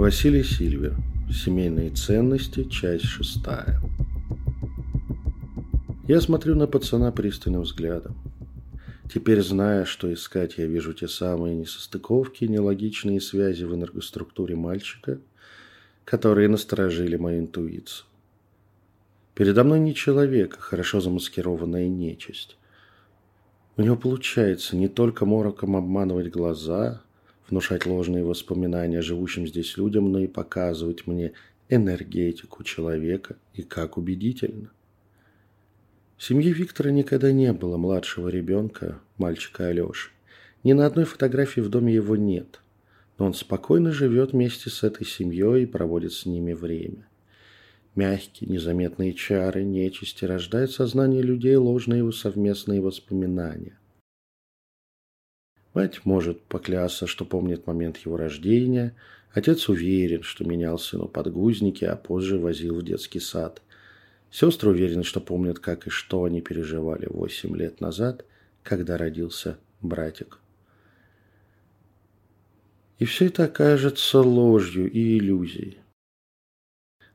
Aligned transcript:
Василий 0.00 0.42
Сильвер. 0.42 0.96
Семейные 1.30 1.90
ценности. 1.90 2.64
Часть 2.64 3.04
шестая. 3.04 3.82
Я 6.08 6.22
смотрю 6.22 6.54
на 6.54 6.66
пацана 6.66 7.12
пристальным 7.12 7.60
взглядом. 7.60 8.16
Теперь, 9.12 9.42
зная, 9.42 9.84
что 9.84 10.10
искать, 10.10 10.56
я 10.56 10.64
вижу 10.64 10.94
те 10.94 11.06
самые 11.06 11.54
несостыковки, 11.54 12.46
нелогичные 12.46 13.20
связи 13.20 13.64
в 13.64 13.74
энергоструктуре 13.74 14.56
мальчика, 14.56 15.20
которые 16.06 16.48
насторожили 16.48 17.16
мою 17.16 17.40
интуицию. 17.40 18.06
Передо 19.34 19.64
мной 19.64 19.80
не 19.80 19.94
человек, 19.94 20.56
а 20.58 20.62
хорошо 20.62 21.02
замаскированная 21.02 21.88
нечисть. 21.88 22.56
У 23.76 23.82
него 23.82 23.96
получается 23.96 24.78
не 24.78 24.88
только 24.88 25.26
мороком 25.26 25.76
обманывать 25.76 26.30
глаза, 26.30 27.02
внушать 27.50 27.86
ложные 27.86 28.24
воспоминания 28.24 29.02
живущим 29.02 29.46
здесь 29.46 29.76
людям, 29.76 30.10
но 30.12 30.20
и 30.20 30.26
показывать 30.26 31.06
мне 31.06 31.32
энергетику 31.68 32.64
человека 32.64 33.36
и 33.54 33.62
как 33.62 33.96
убедительно. 33.96 34.70
В 36.16 36.24
семье 36.24 36.52
Виктора 36.52 36.90
никогда 36.90 37.32
не 37.32 37.52
было 37.52 37.76
младшего 37.76 38.28
ребенка, 38.28 39.00
мальчика 39.16 39.68
Алеши. 39.68 40.10
Ни 40.62 40.74
на 40.74 40.84
одной 40.84 41.06
фотографии 41.06 41.60
в 41.60 41.70
доме 41.70 41.94
его 41.94 42.16
нет, 42.16 42.60
но 43.18 43.26
он 43.26 43.34
спокойно 43.34 43.92
живет 43.92 44.32
вместе 44.32 44.68
с 44.68 44.82
этой 44.82 45.06
семьей 45.06 45.62
и 45.62 45.66
проводит 45.66 46.12
с 46.12 46.26
ними 46.26 46.52
время. 46.52 47.08
Мягкие, 47.94 48.50
незаметные 48.50 49.14
чары, 49.14 49.64
нечисти 49.64 50.24
рождают 50.24 50.70
в 50.70 50.74
сознании 50.74 51.22
людей 51.22 51.56
ложные 51.56 51.98
его 51.98 52.12
совместные 52.12 52.80
воспоминания. 52.80 53.79
Мать 55.74 56.04
может 56.04 56.42
поклясться, 56.42 57.06
что 57.06 57.24
помнит 57.24 57.66
момент 57.66 57.98
его 57.98 58.16
рождения. 58.16 58.94
Отец 59.32 59.68
уверен, 59.68 60.22
что 60.22 60.44
менял 60.44 60.78
сыну 60.78 61.06
подгузники, 61.06 61.84
а 61.84 61.94
позже 61.96 62.38
возил 62.38 62.76
в 62.76 62.82
детский 62.82 63.20
сад. 63.20 63.62
Сестры 64.30 64.70
уверены, 64.70 65.04
что 65.04 65.20
помнят, 65.20 65.58
как 65.58 65.86
и 65.86 65.90
что 65.90 66.24
они 66.24 66.40
переживали 66.40 67.06
восемь 67.06 67.56
лет 67.56 67.80
назад, 67.80 68.24
когда 68.62 68.96
родился 68.96 69.58
братик. 69.80 70.38
И 72.98 73.04
все 73.04 73.26
это 73.26 73.44
окажется 73.44 74.20
ложью 74.20 74.90
и 74.90 75.18
иллюзией. 75.18 75.78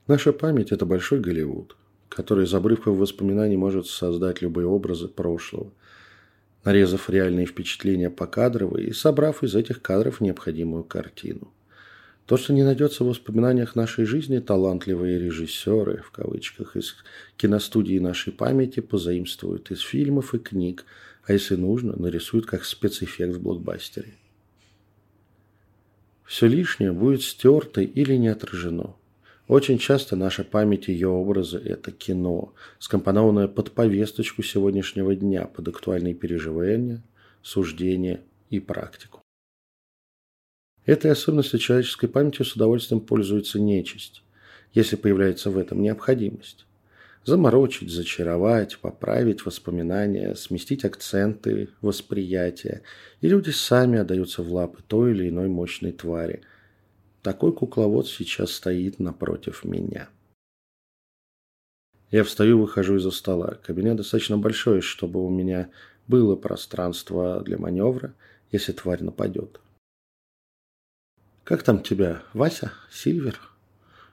Наша 0.08 0.33
память– 0.33 0.72
это 0.72 0.86
большой 0.86 1.20
Голливуд, 1.20 1.78
который 2.09 2.45
из 2.45 2.53
обрывков 2.53 2.98
воспоминаний 2.98 3.58
может 3.58 3.88
создать 3.88 4.42
любые 4.42 4.67
образы 4.67 5.08
прошлого, 5.08 5.72
нарезав 6.66 7.09
реальные 7.09 7.45
впечатления 7.45 8.09
по 8.09 8.25
покадрово 8.25 8.77
и 8.77 8.91
собрав 8.91 9.44
из 9.44 9.55
этих 9.55 9.81
кадров 9.81 10.19
необходимую 10.19 10.83
картину. 10.83 11.53
То, 12.25 12.38
что 12.38 12.53
не 12.53 12.63
найдется 12.63 13.03
в 13.03 13.08
воспоминаниях 13.08 13.75
нашей 13.75 14.05
жизни, 14.05 14.39
талантливые 14.39 15.19
режиссеры, 15.19 16.02
в 16.02 16.09
кавычках, 16.09 16.75
из 16.75 16.95
киностудии 17.38 17.99
нашей 17.99 18.33
памяти 18.33 18.80
позаимствуют 18.80 19.69
из 19.69 19.81
фильмов 19.81 20.33
и 20.33 20.39
книг, 20.39 20.86
а 21.27 21.33
если 21.33 21.55
нужно, 21.55 21.95
нарисуют 21.95 22.47
как 22.47 22.66
спецэффект 22.66 23.36
в 23.36 23.41
блокбастере. 23.41 24.16
Все 26.25 26.47
лишнее 26.47 26.91
будет 26.91 27.21
стерто 27.21 27.81
или 27.81 28.16
не 28.16 28.30
отражено. 28.30 28.95
Очень 29.48 29.78
часто 29.78 30.16
наша 30.16 30.44
память 30.44 30.90
и 30.90 30.94
ее 30.94 31.10
образы– 31.10 31.58
это 31.66 31.92
кино, 31.92 32.54
скомпонованное 32.80 33.48
под 33.48 33.74
повесточку 33.74 34.42
сегодняшнего 34.42 35.16
дня, 35.16 35.46
под 35.46 35.68
актуальные 35.68 36.16
переживания, 36.16 37.04
суждения 37.44 38.22
и 38.50 38.60
практику. 38.60 39.22
Этой 40.88 41.12
особенностью 41.12 41.60
человеческой 41.60 42.08
памяти 42.08 42.42
с 42.42 42.56
удовольствием 42.56 43.02
пользуется 43.02 43.60
нечисть, 43.60 44.23
если 44.73 44.96
появляется 44.96 45.52
в 45.52 45.60
этом 45.60 45.82
необходимость. 45.82 46.66
Заморочить, 47.23 47.92
зачаровать, 47.92 48.80
поправить 48.80 49.45
воспоминания, 49.45 50.34
сместить 50.36 50.86
акценты 50.86 51.70
восприятия, 51.82 52.82
и 53.22 53.28
люди 53.28 53.52
сами 53.52 54.00
отдаются 54.00 54.42
в 54.42 54.52
лапы 54.52 54.82
той 54.88 55.11
или 55.11 55.30
иной 55.30 55.50
мощной 55.50 55.92
твари– 55.92 56.42
такой 57.25 57.53
кукловод 57.53 58.08
сейчас 58.08 58.52
стоит 58.52 58.99
напротив 58.99 59.63
меня. 59.63 60.09
Я 62.11 62.23
встаю, 62.23 62.59
выхожу 62.59 62.97
из-за 62.97 63.09
стола. 63.09 63.58
Кабинет 63.63 63.95
достаточно 63.95 64.37
большой, 64.37 64.81
чтобы 64.81 65.25
у 65.25 65.30
меня 65.31 65.71
было 66.08 66.36
пространство 66.36 67.41
для 67.41 67.58
маневра, 67.58 68.13
если 68.52 68.73
тварь 68.73 69.03
нападет. 69.03 69.59
«Как 71.43 71.63
там 71.63 71.81
тебя, 71.81 72.21
Вася? 72.33 72.71
Сильвер?» 72.91 73.39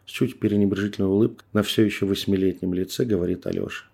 С 0.06 0.10
чуть 0.10 0.40
перенебрежительной 0.40 1.10
улыбкой 1.10 1.44
на 1.52 1.62
все 1.62 1.84
еще 1.84 2.06
восьмилетнем 2.06 2.72
лице 2.72 3.04
говорит 3.04 3.46
Алеша. 3.46 3.84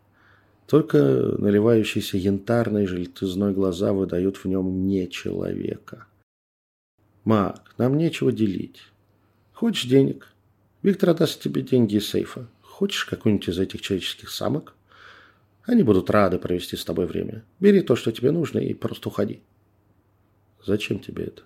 Только 0.69 0.99
наливающиеся 1.39 2.19
янтарной 2.19 2.87
желтизной 2.87 3.53
глаза 3.53 3.93
выдают 3.93 4.37
в 4.37 4.45
нем 4.45 4.87
не 4.87 5.09
человека. 5.11 6.07
«Мак, 7.25 7.75
нам 7.79 7.99
нечего 7.99 8.31
делить. 8.31 8.85
Хочешь 9.59 9.87
денег? 9.87 10.33
Виктор 10.85 11.11
отдаст 11.11 11.43
тебе 11.43 11.63
деньги 11.63 11.97
из 11.97 12.09
сейфа. 12.09 12.47
Хочешь 12.63 13.05
какую-нибудь 13.05 13.49
из 13.49 13.59
этих 13.59 13.81
человеческих 13.81 14.31
самок? 14.31 14.77
Они 15.65 15.83
будут 15.83 16.11
рады 16.11 16.39
провести 16.39 16.77
с 16.77 16.85
тобой 16.85 17.07
время. 17.07 17.45
Бери 17.59 17.81
то, 17.81 17.97
что 17.97 18.13
тебе 18.13 18.31
нужно, 18.31 18.61
и 18.61 18.73
просто 18.73 19.09
уходи. 19.09 19.43
Зачем 20.65 21.01
тебе 21.01 21.25
это? 21.25 21.43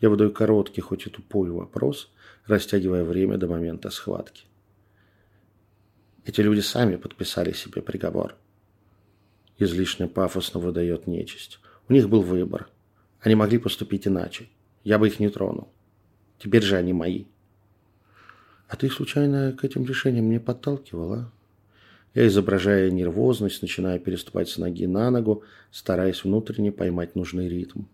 Я 0.00 0.08
выдаю 0.08 0.32
короткий, 0.32 0.80
хоть 0.80 1.06
и 1.06 1.10
тупой 1.10 1.50
вопрос, 1.50 2.10
растягивая 2.46 3.04
время 3.04 3.36
до 3.36 3.46
момента 3.46 3.90
схватки. 3.90 4.44
Эти 6.24 6.40
люди 6.40 6.60
сами 6.60 6.96
подписали 6.96 7.52
себе 7.52 7.82
приговор. 7.82 8.36
Излишне 9.58 10.06
пафосно 10.08 10.60
выдает 10.60 11.06
нечисть. 11.06 11.60
У 11.90 11.92
них 11.92 12.08
был 12.08 12.22
выбор. 12.22 12.70
Они 13.20 13.34
могли 13.34 13.58
поступить 13.58 14.08
иначе. 14.08 14.48
Я 14.82 14.98
бы 14.98 15.08
их 15.08 15.20
не 15.20 15.28
тронул. 15.28 15.68
Теперь 16.38 16.62
же 16.62 16.76
они 16.76 16.92
мои. 16.92 17.24
А 18.68 18.76
ты 18.76 18.88
случайно 18.90 19.52
к 19.52 19.64
этим 19.64 19.84
решениям 19.84 20.28
не 20.28 20.38
подталкивала? 20.38 21.32
Я, 22.14 22.26
изображая 22.26 22.90
нервозность, 22.90 23.62
начинаю 23.62 24.00
переступать 24.00 24.48
с 24.48 24.58
ноги 24.58 24.86
на 24.86 25.10
ногу, 25.10 25.42
стараясь 25.70 26.24
внутренне 26.24 26.72
поймать 26.72 27.14
нужный 27.14 27.48
ритм. 27.48 27.84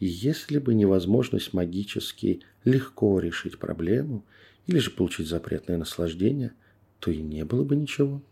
И 0.00 0.06
если 0.06 0.58
бы 0.58 0.74
невозможность 0.74 1.52
магически 1.52 2.42
легко 2.64 3.20
решить 3.20 3.58
проблему 3.58 4.24
или 4.66 4.78
же 4.78 4.90
получить 4.90 5.28
запретное 5.28 5.76
наслаждение, 5.76 6.52
то 6.98 7.10
и 7.10 7.18
не 7.18 7.44
было 7.44 7.64
бы 7.64 7.76
ничего. 7.76 8.22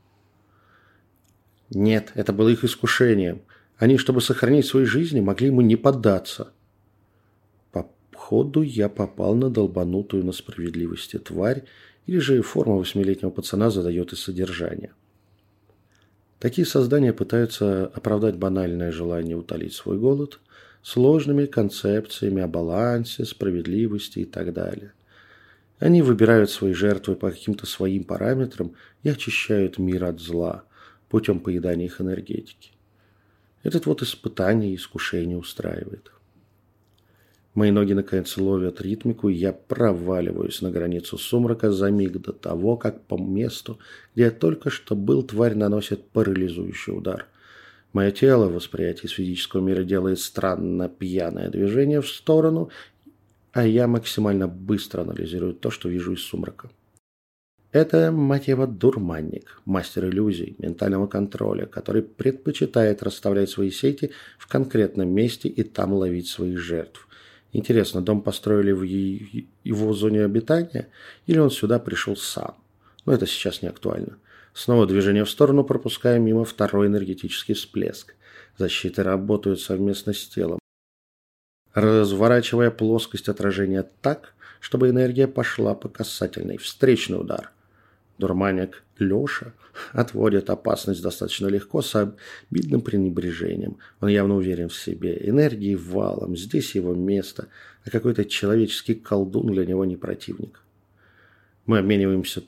Нет, 1.71 2.13
это 2.15 2.33
было 2.33 2.49
их 2.49 2.65
искушением. 2.65 3.43
Они, 3.79 3.97
чтобы 3.97 4.21
сохранить 4.21 4.67
свои 4.67 4.85
жизни, 4.85 5.21
могли 5.21 5.47
ему 5.47 5.61
не 5.61 5.77
поддаться 5.77 6.53
ходу 8.23 8.63
я 8.63 8.89
попал 8.89 9.35
на 9.35 9.51
долбанутую 9.51 10.25
на 10.25 10.33
справедливости 10.33 11.19
тварь, 11.19 11.65
или 12.07 12.19
же 12.19 12.41
форма 12.43 12.77
восьмилетнего 12.77 13.31
пацана 13.31 13.71
задает 13.71 14.13
и 14.13 14.17
содержание. 14.17 14.93
Такие 16.39 16.67
создания 16.67 17.13
пытаются 17.13 17.87
оправдать 17.87 18.37
банальное 18.37 18.93
желание 18.93 19.37
утолить 19.37 19.75
свой 19.75 19.99
голод 19.99 20.41
сложными 20.83 21.47
концепциями 21.47 22.43
о 22.43 22.49
балансе, 22.49 23.25
справедливости 23.25 24.21
и 24.21 24.25
так 24.25 24.53
далее. 24.53 24.93
Они 25.79 26.03
выбирают 26.03 26.51
свои 26.51 26.73
жертвы 26.73 27.17
по 27.17 27.31
каким-то 27.31 27.67
своим 27.67 28.05
параметрам 28.05 28.73
и 29.03 29.09
очищают 29.09 29.79
мир 29.79 30.05
от 30.05 30.21
зла 30.21 30.65
путем 31.09 31.41
поедания 31.41 31.87
их 31.87 32.01
энергетики. 32.01 32.71
Этот 33.63 33.87
вот 33.87 34.03
испытание 34.03 34.73
и 34.73 34.77
искушение 34.77 35.37
устраивает. 35.37 36.13
Мои 37.55 37.71
ноги 37.71 37.93
наконец 37.93 38.37
ловят 38.39 38.81
ритмику, 38.81 39.29
и 39.29 39.35
я 39.35 39.53
проваливаюсь 39.53 40.63
на 40.63 40.71
границу 40.71 41.19
сумрака 41.19 41.71
за 41.71 41.91
миг 41.91 42.19
до 42.21 42.33
того, 42.33 42.77
как 42.77 43.03
по 43.03 43.19
месту, 43.19 43.79
где 44.15 44.25
я 44.25 44.31
только 44.31 44.71
что 44.71 44.95
был, 44.95 45.23
тварь 45.23 45.55
наносит 45.55 46.09
парализующий 46.09 46.97
удар. 46.97 47.27
Мое 47.93 48.11
тело 48.11 48.49
в 48.49 48.55
восприятии 48.55 49.07
с 49.07 49.11
физического 49.11 49.61
мира 49.61 49.85
делает 49.85 50.19
странно 50.19 50.89
пьяное 50.89 51.51
движение 51.51 52.01
в 52.01 52.09
сторону, 52.09 52.71
а 53.53 53.67
я 53.67 53.87
максимально 53.87 54.49
быстро 54.49 55.03
анализирую 55.03 55.53
то, 55.53 55.71
что 55.71 55.91
вижу 55.91 56.15
из 56.15 56.23
сумрака. 56.23 56.71
Это, 57.71 58.13
мать 58.13 58.49
его, 58.49 58.67
дурманник, 58.67 59.61
мастер 59.67 60.07
иллюзий, 60.07 60.57
ментального 60.59 61.07
контроля, 61.07 61.67
который 61.67 62.03
предпочитает 62.03 63.03
расставлять 63.03 63.51
свои 63.51 63.71
сети 63.71 64.11
в 64.39 64.47
конкретном 64.47 65.09
месте 65.11 65.49
и 65.49 65.63
там 65.63 65.93
ловить 65.93 66.29
своих 66.29 66.59
жертв. 66.59 67.09
Интересно, 67.53 68.01
дом 68.01 68.23
построили 68.23 68.73
в 68.73 68.83
его 68.83 69.93
зоне 69.93 70.25
обитания 70.25 70.89
или 71.27 71.39
он 71.39 71.51
сюда 71.51 71.79
пришел 71.79 72.17
сам? 72.17 72.57
Но 73.05 73.13
это 73.13 73.27
сейчас 73.27 73.61
не 73.63 73.69
актуально. 73.69 74.19
Снова 74.55 74.87
движение 74.87 75.25
в 75.25 75.31
сторону, 75.31 75.65
пропуская 75.65 76.19
мимо 76.19 76.45
второй 76.45 76.87
энергетический 76.87 77.55
всплеск. 77.55 78.15
Защиты 78.57 79.03
работают 79.03 79.61
совместно 79.61 80.13
с 80.13 80.27
телом, 80.29 80.59
разворачивая 81.75 82.71
плоскость 82.71 83.29
отражения 83.29 83.83
так, 84.01 84.35
чтобы 84.61 84.91
энергия 84.91 85.27
пошла 85.27 85.75
по 85.75 85.89
касательной. 85.89 86.59
Встречный 86.59 87.21
удар. 87.21 87.51
Дурманик 88.23 88.85
Леша 89.01 89.53
отводит 89.93 90.49
опасность 90.49 91.03
достаточно 91.03 91.49
легко, 91.49 91.83
с 91.83 91.97
обидным 91.97 92.81
пренебрежением. 92.81 93.79
Он 94.01 94.09
явно 94.11 94.37
уверен 94.37 94.69
в 94.69 94.77
себе. 94.77 95.19
Энергии 95.29 95.75
валом, 95.75 96.37
здесь 96.37 96.77
его 96.77 96.95
место, 96.95 97.49
а 97.85 97.91
какой-то 97.91 98.25
человеческий 98.25 98.95
колдун 98.95 99.53
для 99.53 99.67
него 99.67 99.85
не 99.85 99.97
противник. 99.97 100.61
Мы 101.67 101.79
обмениваемся 101.79 102.45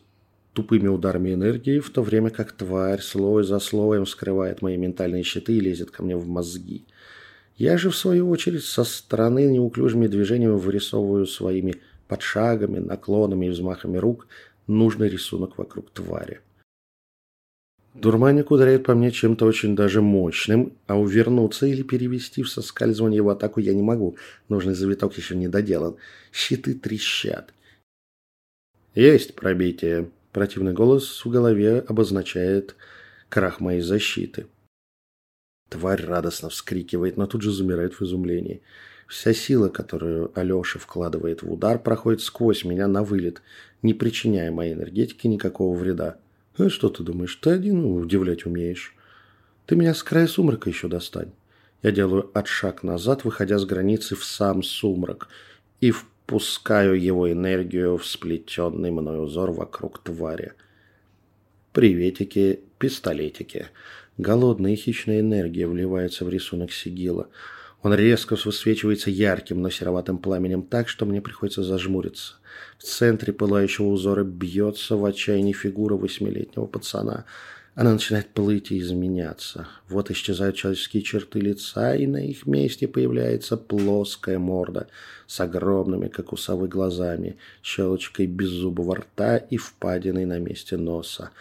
тупыми 0.52 0.86
ударами 0.86 1.34
энергии, 1.34 1.80
в 1.80 1.90
то 1.90 2.02
время 2.02 2.30
как 2.30 2.52
тварь 2.52 3.00
слой 3.00 3.42
за 3.42 3.58
слоем 3.58 4.04
вскрывает 4.04 4.62
мои 4.62 4.76
ментальные 4.76 5.24
щиты 5.24 5.54
и 5.54 5.60
лезет 5.60 5.90
ко 5.90 6.04
мне 6.04 6.16
в 6.16 6.28
мозги. 6.28 6.84
Я 7.56 7.78
же, 7.78 7.90
в 7.90 7.96
свою 7.96 8.30
очередь, 8.30 8.62
со 8.62 8.84
стороны 8.84 9.46
неуклюжими 9.46 10.06
движениями 10.06 10.56
вырисовываю 10.56 11.26
своими 11.26 11.74
подшагами, 12.06 12.78
наклонами 12.78 13.46
и 13.46 13.50
взмахами 13.50 13.98
рук 13.98 14.28
нужный 14.66 15.08
рисунок 15.08 15.58
вокруг 15.58 15.90
твари. 15.90 16.40
Дурманик 17.94 18.50
ударяет 18.50 18.84
по 18.84 18.94
мне 18.94 19.12
чем-то 19.12 19.46
очень 19.46 19.76
даже 19.76 20.02
мощным, 20.02 20.72
а 20.88 20.98
увернуться 20.98 21.66
или 21.66 21.82
перевести 21.82 22.42
в 22.42 22.50
соскальзывание 22.50 23.22
в 23.22 23.28
атаку 23.28 23.60
я 23.60 23.72
не 23.72 23.82
могу. 23.82 24.16
Нужный 24.48 24.74
завиток 24.74 25.16
еще 25.16 25.36
не 25.36 25.46
доделан. 25.46 25.96
Щиты 26.32 26.74
трещат. 26.74 27.54
Есть 28.96 29.34
пробитие. 29.36 30.10
Противный 30.32 30.72
голос 30.72 31.24
в 31.24 31.30
голове 31.30 31.78
обозначает 31.78 32.74
крах 33.28 33.60
моей 33.60 33.80
защиты. 33.80 34.48
Тварь 35.68 36.04
радостно 36.04 36.48
вскрикивает, 36.48 37.16
но 37.16 37.28
тут 37.28 37.42
же 37.42 37.52
замирает 37.52 37.94
в 37.94 38.02
изумлении. 38.02 38.60
Вся 39.06 39.34
сила, 39.34 39.68
которую 39.68 40.32
Алеша 40.34 40.78
вкладывает 40.78 41.42
в 41.42 41.52
удар, 41.52 41.78
проходит 41.78 42.22
сквозь 42.22 42.64
меня 42.64 42.88
на 42.88 43.02
вылет, 43.02 43.42
не 43.82 43.92
причиняя 43.92 44.50
моей 44.50 44.74
энергетике 44.74 45.28
никакого 45.28 45.76
вреда. 45.76 46.16
«А 46.56 46.68
что 46.68 46.88
ты 46.88 47.02
думаешь, 47.02 47.34
ты 47.36 47.50
один 47.50 47.84
удивлять 47.84 48.46
умеешь? 48.46 48.94
Ты 49.66 49.76
меня 49.76 49.94
с 49.94 50.02
края 50.02 50.26
сумрака 50.26 50.70
еще 50.70 50.88
достань». 50.88 51.32
Я 51.82 51.90
делаю 51.90 52.30
отшаг 52.32 52.82
назад, 52.82 53.24
выходя 53.24 53.58
с 53.58 53.66
границы 53.66 54.16
в 54.16 54.24
сам 54.24 54.62
сумрак, 54.62 55.28
и 55.80 55.90
впускаю 55.90 56.98
его 56.98 57.30
энергию 57.30 57.98
в 57.98 58.06
сплетенный 58.06 58.90
мной 58.90 59.22
узор 59.22 59.50
вокруг 59.50 60.02
твари. 60.02 60.52
Приветики, 61.74 62.60
пистолетики. 62.78 63.66
Голодная 64.16 64.72
и 64.72 64.76
хищная 64.76 65.20
энергия 65.20 65.66
вливается 65.66 66.24
в 66.24 66.30
рисунок 66.30 66.72
сигила– 66.72 67.28
он 67.84 67.92
резко 67.92 68.34
высвечивается 68.42 69.10
ярким, 69.10 69.60
но 69.60 69.68
сероватым 69.68 70.16
пламенем 70.16 70.62
так, 70.62 70.88
что 70.88 71.04
мне 71.04 71.20
приходится 71.20 71.62
зажмуриться. 71.62 72.36
В 72.78 72.82
центре 72.82 73.30
пылающего 73.30 73.88
узора 73.88 74.24
бьется 74.24 74.96
в 74.96 75.04
отчаянии 75.04 75.52
фигура 75.52 75.94
восьмилетнего 75.94 76.64
пацана. 76.64 77.26
Она 77.74 77.92
начинает 77.92 78.28
плыть 78.28 78.72
и 78.72 78.78
изменяться. 78.78 79.68
Вот 79.86 80.10
исчезают 80.10 80.56
человеческие 80.56 81.02
черты 81.02 81.40
лица, 81.40 81.94
и 81.94 82.06
на 82.06 82.24
их 82.24 82.46
месте 82.46 82.88
появляется 82.88 83.58
плоская 83.58 84.38
морда 84.38 84.86
с 85.26 85.38
огромными, 85.40 86.08
как 86.08 86.32
у 86.32 86.38
совы, 86.38 86.68
глазами, 86.68 87.36
щелочкой 87.62 88.28
беззубого 88.28 88.96
рта 88.96 89.36
и 89.36 89.58
впадиной 89.58 90.24
на 90.24 90.38
месте 90.38 90.78
носа. 90.78 91.32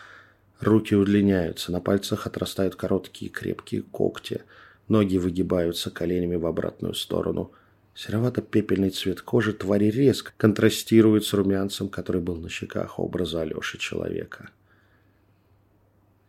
Руки 0.59 0.93
удлиняются, 0.93 1.71
на 1.71 1.79
пальцах 1.79 2.27
отрастают 2.27 2.75
короткие 2.75 3.31
крепкие 3.31 3.83
когти– 3.83 4.41
Ноги 4.87 5.17
выгибаются 5.17 5.91
коленями 5.91 6.35
в 6.35 6.45
обратную 6.45 6.93
сторону. 6.93 7.51
Серовато-пепельный 7.95 8.89
цвет 8.89 9.21
кожи 9.21 9.53
твари 9.53 9.85
резко 9.85 10.31
контрастирует 10.37 11.25
с 11.25 11.33
румянцем, 11.33 11.89
который 11.89 12.21
был 12.21 12.35
на 12.35 12.49
щеках 12.49 12.99
образа 12.99 13.41
Алеши 13.41 13.77
человека. 13.77 14.49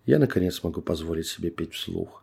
Я, 0.07 0.19
наконец, 0.19 0.63
могу 0.63 0.83
позволить 0.83 1.27
себе 1.27 1.51
петь 1.51 1.73
вслух. 1.73 2.23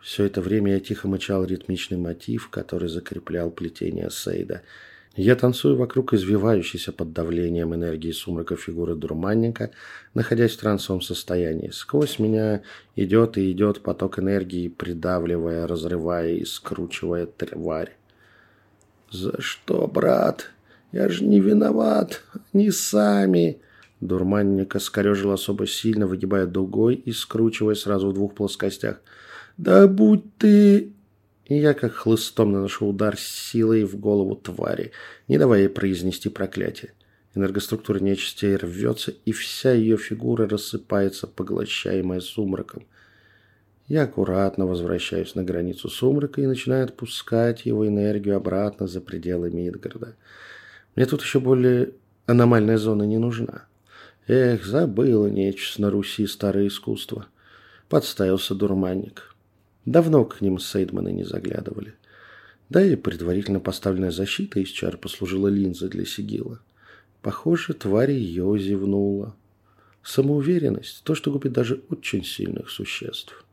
Все 0.00 0.24
это 0.24 0.40
время 0.40 0.74
я 0.74 0.80
тихо 0.80 1.08
мычал 1.08 1.44
ритмичный 1.44 1.96
мотив, 1.96 2.50
который 2.50 2.88
закреплял 2.88 3.50
плетение 3.50 4.10
Сейда– 4.10 4.62
я 5.16 5.36
танцую 5.36 5.76
вокруг 5.76 6.14
извивающейся 6.14 6.90
под 6.90 7.12
давлением 7.12 7.74
энергии 7.74 8.12
сумрака 8.12 8.56
фигуры 8.56 8.94
дурманника, 8.94 9.70
находясь 10.14 10.52
в 10.52 10.60
трансовом 10.60 11.02
состоянии. 11.02 11.68
Сквозь 11.70 12.18
меня 12.18 12.62
идет 12.96 13.36
и 13.36 13.52
идет 13.52 13.82
поток 13.82 14.18
энергии, 14.18 14.68
придавливая, 14.68 15.66
разрывая 15.66 16.34
и 16.34 16.44
скручивая 16.44 17.26
тварь. 17.26 17.94
«За 19.10 19.38
что, 19.42 19.86
брат? 19.86 20.50
Я 20.92 21.10
же 21.10 21.24
не 21.24 21.40
виноват. 21.40 22.22
Не 22.54 22.70
сами!» 22.70 23.60
Дурманника 24.00 24.78
скорежил 24.78 25.32
особо 25.32 25.66
сильно, 25.66 26.06
выгибая 26.06 26.46
дугой 26.46 26.94
и 26.94 27.12
скручивая 27.12 27.74
сразу 27.74 28.08
в 28.08 28.14
двух 28.14 28.34
плоскостях. 28.34 29.02
«Да 29.58 29.86
будь 29.86 30.24
ты 30.38 30.92
и 31.46 31.56
я 31.56 31.74
как 31.74 31.92
хлыстом 31.92 32.52
наношу 32.52 32.86
удар 32.86 33.18
силой 33.18 33.84
в 33.84 33.98
голову 33.98 34.36
твари, 34.36 34.92
не 35.28 35.38
давая 35.38 35.62
ей 35.62 35.68
произнести 35.68 36.28
проклятие. 36.28 36.92
Энергоструктура 37.34 37.98
нечисти 37.98 38.46
рвется, 38.54 39.12
и 39.24 39.32
вся 39.32 39.72
ее 39.72 39.96
фигура 39.96 40.48
рассыпается, 40.48 41.26
поглощаемая 41.26 42.20
сумраком. 42.20 42.86
Я 43.88 44.04
аккуратно 44.04 44.66
возвращаюсь 44.66 45.34
на 45.34 45.42
границу 45.42 45.88
сумрака 45.88 46.40
и 46.40 46.46
начинаю 46.46 46.84
отпускать 46.84 47.66
его 47.66 47.86
энергию 47.86 48.36
обратно 48.36 48.86
за 48.86 49.00
пределы 49.00 49.50
Мидгарда. 49.50 50.14
Мне 50.94 51.06
тут 51.06 51.22
еще 51.22 51.40
более 51.40 51.92
аномальная 52.26 52.78
зона 52.78 53.02
не 53.04 53.18
нужна. 53.18 53.66
Эх, 54.28 54.64
забыла 54.64 55.26
нечисть 55.26 55.78
на 55.78 55.90
Руси 55.90 56.26
старое 56.26 56.68
искусство. 56.68 57.26
Подставился 57.88 58.54
дурманник. 58.54 59.31
Давно 59.84 60.24
к 60.24 60.40
ним 60.40 60.58
Сейдманы 60.58 61.12
не 61.12 61.24
заглядывали. 61.24 61.94
Да 62.68 62.84
и 62.84 62.96
предварительно 62.96 63.60
поставленная 63.60 64.12
защита 64.12 64.60
из 64.60 64.68
чар 64.68 64.96
послужила 64.96 65.48
линзой 65.48 65.88
для 65.88 66.06
сигила. 66.06 66.60
Похоже, 67.20 67.74
тварь 67.74 68.12
ее 68.12 68.58
зевнула. 68.58 69.34
Самоуверенность– 70.02 71.02
то, 71.04 71.14
что 71.14 71.30
губит 71.30 71.52
даже 71.52 71.82
очень 71.88 72.24
сильных 72.24 72.70
существ. 72.70 73.44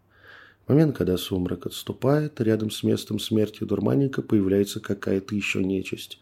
В 0.66 0.70
момент, 0.70 0.96
когда 0.96 1.18
сумрак 1.18 1.66
отступает, 1.66 2.40
рядом 2.42 2.72
с 2.72 2.84
местом 2.84 3.20
смерти 3.20 3.64
дурманника 3.64 4.22
появляется 4.22 4.80
какая-то 4.80 5.36
еще 5.36 5.64
нечисть. 5.64 6.20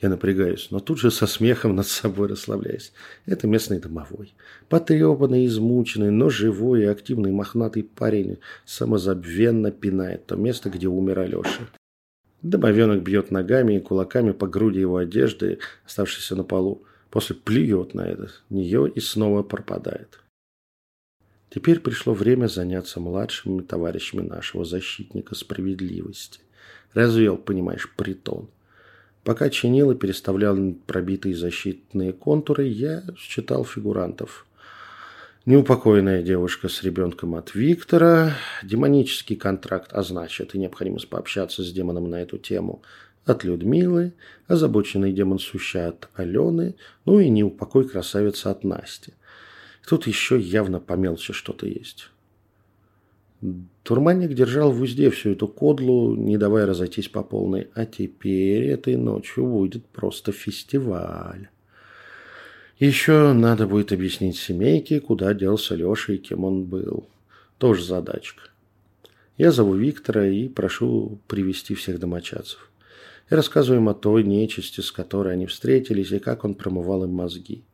Я 0.00 0.10
напрягаюсь, 0.10 0.68
но 0.70 0.78
тут 0.78 0.98
же 0.98 1.10
со 1.10 1.26
смехом 1.26 1.74
над 1.74 1.86
собой 1.86 2.28
расслабляюсь. 2.28 2.92
Это 3.24 3.46
местный 3.46 3.80
домовой. 3.80 4.34
Потрепанный, 4.68 5.46
измученный, 5.46 6.10
но 6.10 6.28
живой 6.28 6.82
и 6.82 6.86
активный 6.86 7.32
мохнатый 7.32 7.82
парень 7.82 8.38
самозабвенно 8.66 9.70
пинает 9.70 10.26
то 10.26 10.36
место, 10.36 10.68
где 10.68 10.86
умер 10.86 11.20
Алеша. 11.20 11.68
Домовенок 12.42 13.02
бьет 13.02 13.30
ногами 13.30 13.76
и 13.76 13.80
кулаками 13.80 14.32
по 14.32 14.46
груди 14.46 14.80
его 14.80 14.98
одежды, 14.98 15.60
оставшейся 15.86 16.36
на 16.36 16.44
полу. 16.44 16.84
После 17.10 17.34
плюет 17.34 17.94
на 17.94 18.02
это, 18.02 18.30
нее 18.50 18.90
и 18.94 19.00
снова 19.00 19.42
пропадает. 19.42 20.20
Теперь 21.48 21.80
пришло 21.80 22.12
время 22.12 22.48
заняться 22.48 23.00
младшими 23.00 23.62
товарищами 23.62 24.20
нашего 24.20 24.66
защитника 24.66 25.34
справедливости. 25.34 26.40
Развел, 26.92 27.38
понимаешь, 27.38 27.90
притон. 27.96 28.50
Пока 29.26 29.50
чинил 29.50 29.90
и 29.90 29.96
переставлял 29.96 30.56
пробитые 30.86 31.34
защитные 31.34 32.12
контуры, 32.12 32.68
я 32.68 33.02
считал 33.18 33.64
фигурантов. 33.64 34.46
Неупокоенная 35.46 36.22
девушка 36.22 36.68
с 36.68 36.84
ребенком 36.84 37.34
от 37.34 37.52
Виктора, 37.52 38.34
демонический 38.62 39.34
контракт, 39.34 39.92
а 39.92 40.04
значит 40.04 40.54
и 40.54 40.58
необходимость 40.58 41.08
пообщаться 41.08 41.64
с 41.64 41.72
демоном 41.72 42.08
на 42.08 42.22
эту 42.22 42.38
тему 42.38 42.82
от 43.24 43.42
Людмилы, 43.42 44.12
озабоченный 44.46 45.12
демон 45.12 45.40
суща 45.40 45.88
от 45.88 46.08
Алены, 46.14 46.76
ну 47.04 47.18
и 47.18 47.28
неупокой 47.28 47.88
красавица 47.88 48.52
от 48.52 48.62
Насти. 48.62 49.12
Тут 49.88 50.06
еще 50.06 50.38
явно 50.38 50.78
по 50.78 50.96
что-то 51.32 51.66
есть. 51.66 52.10
Турманник 53.82 54.32
держал 54.32 54.72
в 54.72 54.80
узде 54.80 55.10
всю 55.10 55.32
эту 55.32 55.46
кодлу, 55.46 56.14
не 56.16 56.38
давая 56.38 56.66
разойтись 56.66 57.08
по 57.08 57.22
полной. 57.22 57.68
А 57.74 57.84
теперь 57.84 58.68
этой 58.68 58.96
ночью 58.96 59.46
будет 59.46 59.84
просто 59.86 60.32
фестиваль. 60.32 61.48
Еще 62.78 63.32
надо 63.32 63.66
будет 63.66 63.92
объяснить 63.92 64.36
семейке, 64.36 65.00
куда 65.00 65.32
делся 65.34 65.74
Леша 65.74 66.14
и 66.14 66.18
кем 66.18 66.44
он 66.44 66.64
был. 66.64 67.08
Тоже 67.58 67.84
задачка. 67.84 68.50
Я 69.38 69.50
зову 69.50 69.74
Виктора 69.74 70.26
и 70.26 70.48
прошу 70.48 71.18
привести 71.26 71.74
всех 71.74 71.98
домочадцев. 71.98 72.70
И 73.30 73.34
рассказываю 73.34 73.80
им 73.80 73.88
о 73.88 73.94
той 73.94 74.24
нечисти, 74.24 74.80
с 74.80 74.92
которой 74.92 75.34
они 75.34 75.46
встретились, 75.46 76.12
и 76.12 76.18
как 76.18 76.44
он 76.44 76.54
промывал 76.54 77.04
им 77.04 77.10
мозги. 77.10 77.64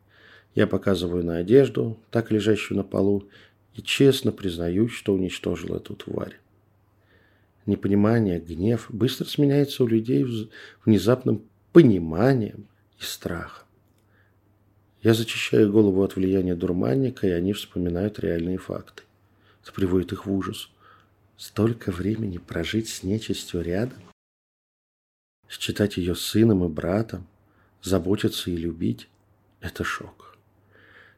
Я 0.55 0.67
показываю 0.67 1.25
на 1.25 1.37
одежду, 1.37 1.97
так 2.11 2.31
лежащую 2.31 2.77
на 2.77 2.83
полу, 2.83 3.27
и 3.75 3.81
честно 3.81 4.31
признаюсь, 4.31 4.91
что 4.91 5.13
уничтожил 5.13 5.75
эту 5.75 5.95
тварь. 5.95 6.39
Непонимание, 7.65 8.39
гнев 8.39 8.87
быстро 8.89 9.25
сменяется 9.25 9.83
у 9.83 9.87
людей 9.87 10.25
внезапным 10.85 11.43
пониманием 11.71 12.67
и 12.99 13.03
страхом. 13.03 13.65
Я 15.01 15.13
зачищаю 15.13 15.71
голову 15.71 16.01
от 16.03 16.15
влияния 16.15 16.55
дурманника, 16.55 17.27
и 17.27 17.31
они 17.31 17.53
вспоминают 17.53 18.19
реальные 18.19 18.57
факты. 18.57 19.03
Это 19.61 19.73
приводит 19.73 20.13
их 20.13 20.25
в 20.25 20.31
ужас. 20.31 20.69
Столько 21.35 21.91
времени 21.91 22.37
прожить 22.37 22.89
с 22.89 23.03
нечистью 23.03 23.61
рядом? 23.61 23.99
Считать 25.49 25.97
ее 25.97 26.15
сыном 26.15 26.63
и 26.63 26.69
братом, 26.69 27.27
заботиться 27.81 28.49
и 28.49 28.55
любить– 28.55 29.09
это 29.61 29.83
шок. 29.83 30.32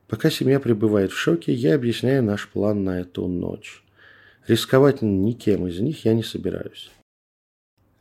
Пока 0.08 0.30
семья 0.30 0.60
пребывает 0.60 1.12
в 1.12 1.18
шоке, 1.18 1.54
я 1.54 1.76
объясняю 1.76 2.24
наш 2.24 2.48
план 2.48 2.84
на 2.84 3.00
эту 3.00 3.28
ночь. 3.28 3.84
Рисковать 4.48 5.02
никем 5.02 5.66
из 5.68 5.80
них 5.80 6.06
я 6.06 6.14
не 6.14 6.24
собираюсь. 6.24 6.92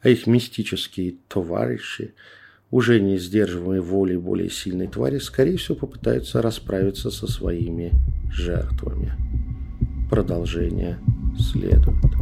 А 0.02 0.11
их 0.11 0.26
мистические 0.26 1.16
товарищи, 1.28 2.12
уже 2.70 3.00
не 3.00 3.16
сдерживаемые 3.16 3.80
волей 3.80 4.16
более 4.18 4.50
сильной 4.50 4.88
твари, 4.88 5.18
скорее 5.18 5.56
всего 5.56 5.76
попытаются 5.76 6.42
расправиться 6.42 7.11
со 7.11 7.26
своими 7.26 7.92
жертвами. 8.30 9.12
Продолжение 10.11 10.99
следует. 11.38 12.13